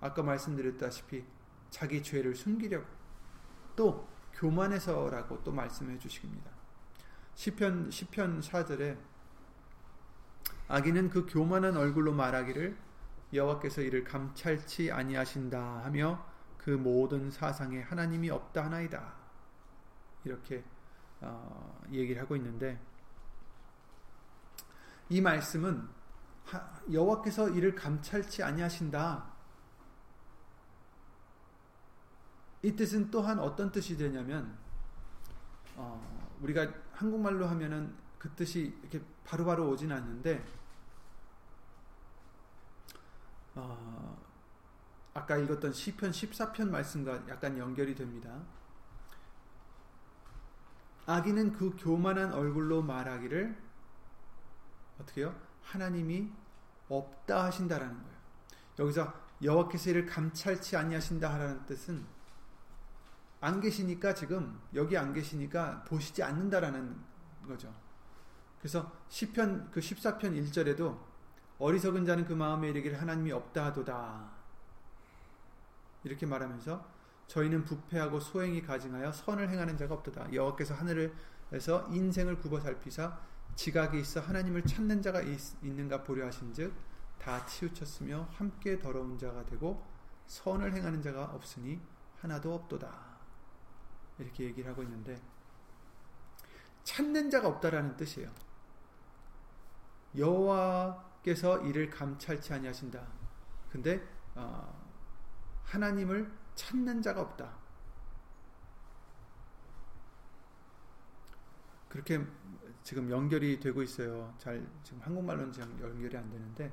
[0.00, 1.22] 아까 말씀드렸다시피
[1.68, 2.86] 자기 죄를 숨기려고
[3.74, 6.50] 또 교만해서라고 또 말씀해 주십니다.
[7.34, 8.96] 시편 시편 4절에
[10.68, 12.76] 아기는 그 교만한 얼굴로 말하기를
[13.32, 16.24] 여호와께서 이를 감찰치 아니하신다 하며
[16.58, 19.14] 그 모든 사상에 하나님이 없다 하나이다.
[20.24, 20.64] 이렇게
[21.20, 22.80] 어, 얘기를 하고 있는데
[25.08, 25.88] 이 말씀은
[26.90, 29.36] 여호와께서 이를 감찰치 아니하신다.
[32.62, 34.56] 이 뜻은 또한 어떤 뜻이 되냐면
[35.76, 40.44] 어, 우리가 한국말로 하면은 그 뜻이 이렇게 바로바로 바로 오진 않는데
[43.56, 44.22] 어,
[45.14, 48.42] 아까 읽었던 시편 14편 말씀과 약간 연결이 됩니다.
[51.06, 53.56] 아기는 그 교만한 얼굴로 말하기를
[55.00, 55.34] 어떻게요?
[55.62, 56.30] 하나님이
[56.88, 58.16] 없다 하신다라는 거예요.
[58.78, 62.04] 여기서 여호와께서 이를 감찰치 아니하신다 하라는 뜻은
[63.40, 66.96] 안 계시니까 지금 여기 안 계시니까 보시지 않는다라는
[67.46, 67.72] 거죠.
[68.58, 70.98] 그래서 시편 그 14편 1절에도
[71.58, 74.30] 어리석은 자는 그 마음에 이르기를 하나님이 없다 하도다.
[76.04, 76.84] 이렇게 말하면서
[77.26, 80.32] 저희는 부패하고 소행이 가증하여 선을 행하는 자가 없도다.
[80.32, 83.18] 여호와께서 하늘에서 인생을 굽어 살피사
[83.56, 86.74] 지각이 있어 하나님을 찾는 자가 있, 는가 보려 하신즉
[87.18, 89.82] 다 치우쳤으며 함께 더러운 자가 되고
[90.26, 91.80] 선을 행하는 자가 없으니
[92.20, 93.16] 하나도 없도다.
[94.18, 95.20] 이렇게 얘기를 하고 있는데
[96.84, 98.30] 찾는 자가 없다라는 뜻이에요.
[100.16, 103.04] 여호와 께서 이를 감찰치 아니하신다.
[103.68, 104.00] 근데
[104.36, 104.80] 어,
[105.64, 107.52] 하나님을 찾는 자가 없다.
[111.88, 112.24] 그렇게
[112.84, 114.32] 지금 연결이 되고 있어요.
[114.38, 116.72] 잘 지금 한국말로는 지금 연결이 안 되는데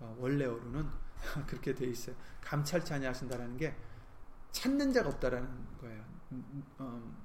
[0.00, 0.90] 어, 원래어로는
[1.46, 2.16] 그렇게 돼 있어요.
[2.40, 3.76] 감찰치 아니하신다라는 게
[4.50, 6.04] 찾는 자가 없다라는 거예요.
[6.32, 7.16] 음, 음, 음,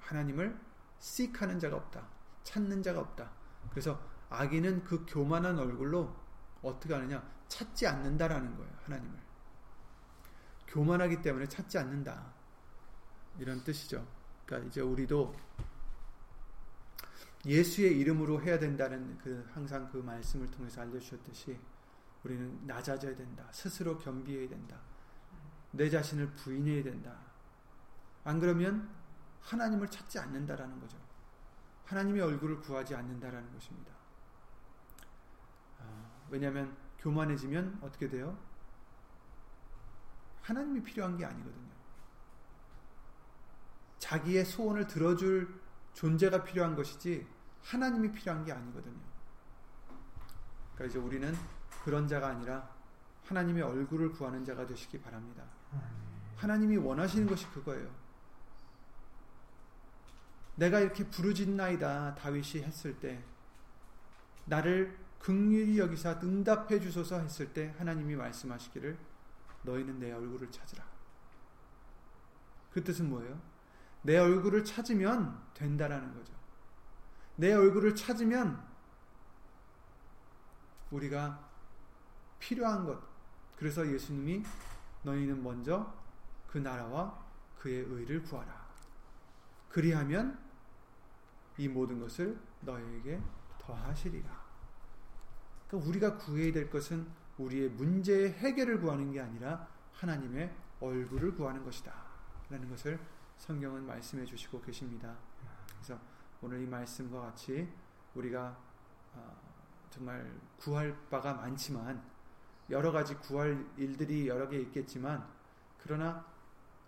[0.00, 0.58] 하나님을
[1.00, 2.08] seek하는 자가 없다.
[2.42, 3.30] 찾는 자가 없다.
[3.70, 6.14] 그래서 아기는 그 교만한 얼굴로
[6.62, 7.22] 어떻게 하느냐?
[7.48, 8.72] 찾지 않는다라는 거예요.
[8.84, 9.18] 하나님을.
[10.68, 12.32] 교만하기 때문에 찾지 않는다.
[13.38, 14.06] 이런 뜻이죠.
[14.46, 15.34] 그러니까 이제 우리도
[17.44, 21.58] 예수의 이름으로 해야 된다는 그 항상 그 말씀을 통해서 알려주셨듯이
[22.22, 23.48] 우리는 낮아져야 된다.
[23.50, 24.78] 스스로 겸비해야 된다.
[25.72, 27.16] 내 자신을 부인해야 된다.
[28.24, 28.90] 안 그러면
[29.40, 30.98] 하나님을 찾지 않는다라는 거죠.
[31.86, 33.99] 하나님의 얼굴을 구하지 않는다라는 것입니다.
[36.30, 38.36] 아, 왜냐하면 교만해지면 어떻게 돼요?
[40.42, 41.70] 하나님이 필요한 게 아니거든요.
[43.98, 45.60] 자기의 소원을 들어줄
[45.94, 47.26] 존재가 필요한 것이지
[47.62, 48.98] 하나님이 필요한 게 아니거든요.
[50.74, 51.34] 그러니까 이제 우리는
[51.84, 52.68] 그런 자가 아니라
[53.26, 55.44] 하나님의 얼굴을 구하는 자가 되시기 바랍니다.
[56.36, 57.88] 하나님이 원하시는 것이 그거예요.
[60.56, 63.22] 내가 이렇게 부르짖나이다 다윗이 했을 때
[64.46, 68.98] 나를 극률이 여기사 응답해 주소서 했을 때 하나님이 말씀하시기를
[69.62, 70.84] 너희는 내 얼굴을 찾으라.
[72.72, 73.40] 그 뜻은 뭐예요?
[74.02, 76.32] 내 얼굴을 찾으면 된다라는 거죠.
[77.36, 78.66] 내 얼굴을 찾으면
[80.90, 81.48] 우리가
[82.38, 82.98] 필요한 것.
[83.56, 84.42] 그래서 예수님이
[85.02, 85.94] 너희는 먼저
[86.48, 87.22] 그 나라와
[87.58, 88.68] 그의 의를 구하라.
[89.68, 90.38] 그리하면
[91.58, 93.20] 이 모든 것을 너희에게
[93.58, 94.39] 더하시리라.
[95.70, 97.06] 그러니까 우리가 구해야 될 것은
[97.38, 101.92] 우리의 문제의 해결을 구하는 게 아니라 하나님의 얼굴을 구하는 것이다.
[102.50, 102.98] 라는 것을
[103.38, 105.16] 성경은 말씀해 주시고 계십니다.
[105.72, 105.98] 그래서
[106.42, 107.68] 오늘 이 말씀과 같이
[108.14, 108.58] 우리가
[109.14, 109.40] 어,
[109.90, 112.02] 정말 구할 바가 많지만
[112.68, 115.26] 여러 가지 구할 일들이 여러 개 있겠지만
[115.78, 116.24] 그러나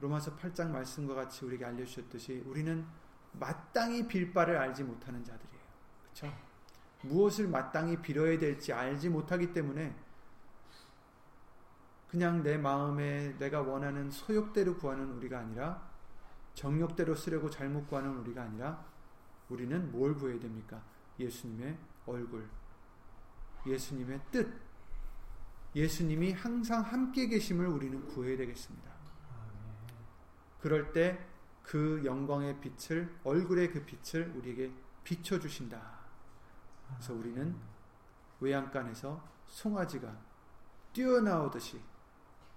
[0.00, 2.84] 로마서 8장 말씀과 같이 우리에게 알려주셨듯이 우리는
[3.32, 5.62] 마땅히 빌 바를 알지 못하는 자들이에요.
[6.02, 6.51] 그렇죠?
[7.02, 9.94] 무엇을 마땅히 빌어야 될지 알지 못하기 때문에
[12.08, 15.90] 그냥 내 마음에 내가 원하는 소욕대로 구하는 우리가 아니라
[16.54, 18.84] 정욕대로 쓰려고 잘못 구하는 우리가 아니라
[19.48, 20.82] 우리는 뭘 구해야 됩니까?
[21.18, 22.48] 예수님의 얼굴,
[23.66, 24.52] 예수님의 뜻,
[25.74, 28.92] 예수님이 항상 함께 계심을 우리는 구해야 되겠습니다.
[30.60, 34.72] 그럴 때 그 영광의 빛을 얼굴의 그 빛을 우리에게
[35.04, 35.91] 비춰 주신다.
[36.94, 37.57] 그래서 우리는
[38.40, 40.16] 외양간에서 송아지가
[40.92, 41.81] 뛰어나오듯이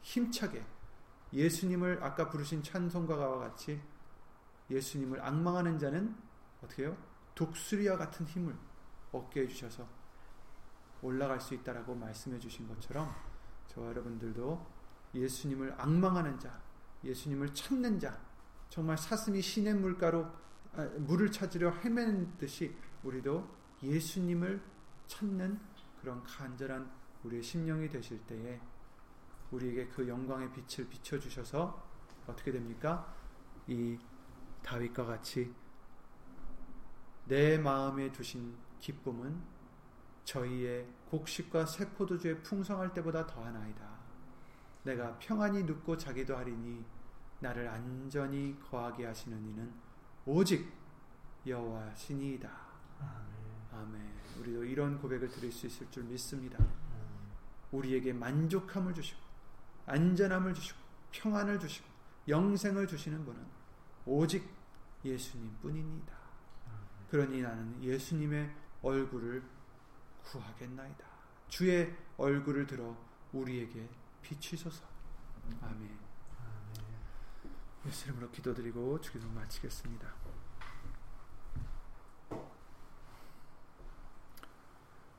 [0.02, 0.66] 힘차게
[1.34, 3.82] 예수님을 아까 부르신 찬송가와 같이
[4.70, 6.16] 예수님을 악망하는 자는
[6.64, 6.98] 어떻게 해요?
[7.36, 8.56] 독수리와 같은 힘을
[9.12, 9.88] 얻게 해주셔서
[11.02, 13.10] 올라갈 수 있다라고 말씀해 주신 것처럼
[13.68, 14.66] 저와 여러분들도
[15.14, 16.62] 예수님을 악망하는 자,
[17.04, 18.20] 예수님을 찾는 자,
[18.70, 20.26] 정말 사슴이 신의 물가로
[20.74, 23.48] 아, 물을 찾으려 헤매는 듯이 우리도
[23.84, 24.62] 예수님을
[25.08, 25.60] 찾는
[26.02, 26.90] 그런 간절한
[27.24, 28.60] 우리의 심령이 되실 때에
[29.52, 31.84] 우리에게 그 영광의 빛을 비춰 주셔서
[32.28, 33.14] 어떻게 됩니까?
[33.68, 33.98] 이
[34.64, 35.54] 다윗과 같이
[37.26, 39.42] 내 마음에 두신 기쁨은
[40.24, 43.96] 저희의 곡식과 새 포도주에 풍성할 때보다 더하나이다.
[44.84, 46.86] 내가 평안히 눕고 자기도 하리니
[47.40, 49.74] 나를 안전히 거하게 하시는 이는
[50.26, 50.72] 오직
[51.46, 52.50] 여호와시니이다.
[53.76, 54.16] 아멘.
[54.40, 56.58] 우리도 이런 고백을 드릴 수 있을 줄 믿습니다.
[57.72, 59.20] 우리에게 만족함을 주시고
[59.86, 60.80] 안전함을 주시고
[61.12, 61.88] 평안을 주시고
[62.28, 63.46] 영생을 주시는 분은
[64.06, 64.50] 오직
[65.04, 66.14] 예수님 뿐입니다.
[67.10, 69.44] 그러니 나는 예수님의 얼굴을
[70.24, 71.06] 구하겠나이다.
[71.48, 72.96] 주의 얼굴을 들어
[73.32, 73.88] 우리에게
[74.22, 74.84] 비치소서.
[75.62, 75.98] 아멘.
[77.86, 80.25] 예수 이름으로 기도드리고 주기도 마치겠습니다.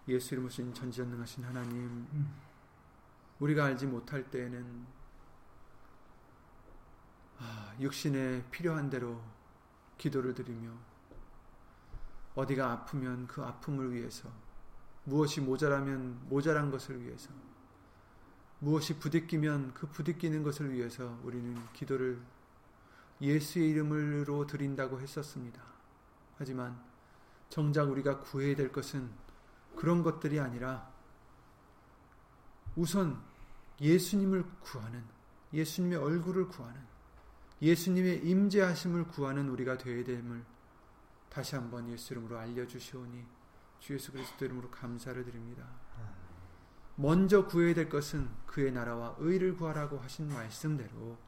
[0.08, 2.06] 예수 이름으로 신 전지전능하신 하나님
[3.40, 4.86] 우리가 알지 못할 때에는
[7.38, 9.20] 아, 육신에 필요한 대로
[9.98, 10.70] 기도를 드리며
[12.34, 14.30] 어디가 아프면 그 아픔을 위해서
[15.04, 17.30] 무엇이 모자라면 모자란 것을 위해서
[18.58, 22.20] 무엇이 부딪히면 그 부딪히는 것을 위해서 우리는 기도를
[23.20, 25.62] 예수의 이름으로 드린다고 했었습니다.
[26.38, 26.78] 하지만
[27.48, 29.10] 정작 우리가 구해야 될 것은
[29.76, 30.90] 그런 것들이 아니라
[32.74, 33.22] 우선
[33.80, 35.04] 예수님을 구하는
[35.52, 36.80] 예수님의 얼굴을 구하는
[37.62, 40.44] 예수님의 임재하심을 구하는 우리가 되어야 됨을
[41.30, 43.24] 다시 한번 예수 이름으로 알려주시오니
[43.80, 45.66] 주 예수 그리스도 이름으로 감사를 드립니다.
[46.96, 51.18] 먼저 구해야 될 것은 그의 나라와 의를 구하라고 하신 말씀대로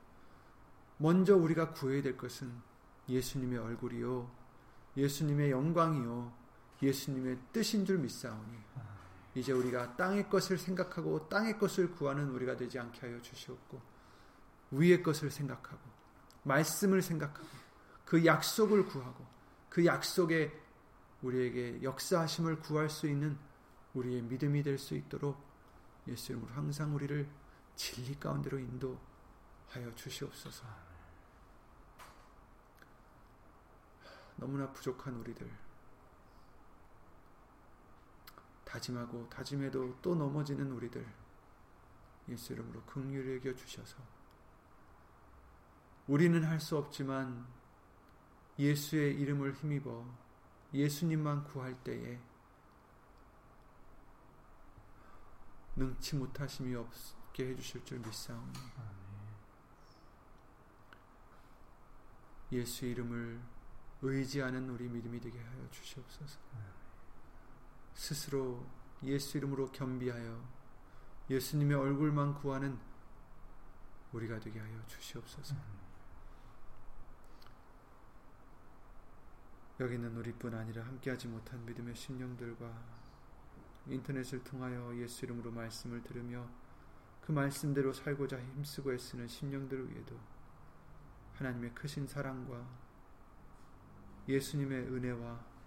[0.96, 2.50] 먼저 우리가 구해야 될 것은
[3.08, 4.30] 예수님의 얼굴이요
[4.96, 6.32] 예수님의 영광이요
[6.82, 8.58] 예수님의 뜻인 줄 믿사오니
[9.34, 13.80] 이제 우리가 땅의 것을 생각하고 땅의 것을 구하는 우리가 되지 않게 하여 주시옵고
[14.72, 15.80] 위의 것을 생각하고
[16.44, 17.46] 말씀을 생각하고
[18.04, 19.26] 그 약속을 구하고
[19.68, 20.52] 그 약속에
[21.22, 23.38] 우리에게 역사하심을 구할 수 있는
[23.94, 25.48] 우리의 믿음이 될 수 있도록
[26.06, 27.28] 예수 이름으로 항상 우리를
[27.76, 30.64] 진리 가운데로 인도하여 주시옵소서.
[34.36, 35.50] 너무나 부족한 우리들
[38.68, 41.06] 다짐하고 다짐해도 또 넘어지는 우리들
[42.28, 43.96] 예수 이름으로 긍휼히 여겨 주셔서
[46.06, 47.46] 우리는 할 수 없지만
[48.58, 50.04] 예수의 이름을 힘입어
[50.74, 52.20] 예수님만 구할 때에
[55.76, 58.52] 능치 못하심이 없게 해주실 줄 믿사오니
[62.52, 63.40] 예수 이름을
[64.02, 66.38] 의지하는 우리 믿음이 되게 하여 주시옵소서.
[67.98, 68.64] 스스로
[69.02, 70.40] 예수 이름으로 겸비하여
[71.28, 72.78] 예수님의 얼굴만 구하는
[74.12, 75.56] 우리가 되게 하여 주시옵소서.
[79.80, 82.72] 여기는 우리뿐 아니라 함께하지 못한 믿음의 심령들과
[83.88, 86.48] 인터넷을 통하여 예수 이름으로 말씀을 들으며
[87.20, 90.16] 그 말씀대로 살고자 힘쓰고 애쓰는 심령들 위에도
[91.34, 92.64] 하나님의 크신 사랑과
[94.28, 95.57] 예수님의 은혜와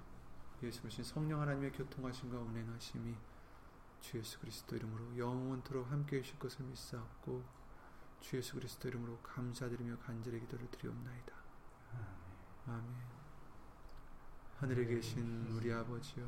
[0.67, 3.15] 예수님 성령 하나님의 교통하심과 운행하심이
[3.99, 7.43] 주 예수 그리스도 이름으로 영원토록 함께 해 주실 것을 믿사옵고
[8.19, 11.33] 주 예수 그리스도 이름으로 감사드리며 간절히 기도를 드리옵나이다.
[12.67, 12.85] 아멘.
[14.59, 16.27] 하늘에 계신 우리 아버지여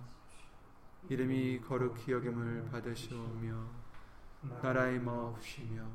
[1.09, 3.83] 이름이 거룩히 여김을 받으시오며
[4.61, 5.87] 나라의 마옵시며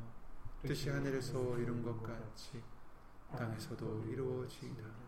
[0.63, 2.63] 뜻이 하늘에서 이룬 것 같이
[3.37, 5.08] 땅에서도 이루어지이다.